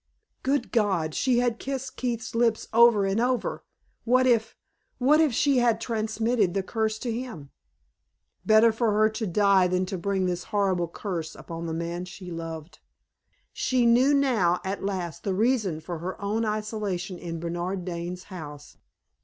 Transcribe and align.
Good 0.41 0.71
God! 0.71 1.13
she 1.13 1.37
had 1.37 1.59
kissed 1.59 1.95
Keith's 1.95 2.33
lips 2.33 2.67
over 2.73 3.05
and 3.05 3.19
over. 3.21 3.63
What 4.03 4.25
if 4.25 4.57
what 4.97 5.21
if 5.21 5.31
she 5.31 5.59
had 5.59 5.79
transmitted 5.79 6.55
the 6.55 6.63
curse 6.63 6.97
to 6.97 7.11
him? 7.13 7.51
Better 8.43 8.71
for 8.71 8.93
her 8.93 9.09
to 9.09 9.27
die 9.27 9.67
than 9.67 9.85
to 9.85 9.99
bring 9.99 10.25
this 10.25 10.45
horrible 10.45 10.87
curse 10.87 11.35
upon 11.35 11.67
the 11.67 11.73
man 11.75 12.05
she 12.05 12.31
loved! 12.31 12.79
She 13.53 13.85
knew 13.85 14.11
now, 14.15 14.59
at 14.65 14.83
last, 14.83 15.23
the 15.23 15.35
reason 15.35 15.79
for 15.79 15.99
her 15.99 16.19
own 16.19 16.45
isolation 16.45 17.19
in 17.19 17.39
Bernard 17.39 17.85
Dane's 17.85 18.23
house. 18.23 18.77